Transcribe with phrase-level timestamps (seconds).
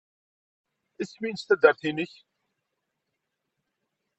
[1.01, 2.13] Isem-nnes taddart-nnek?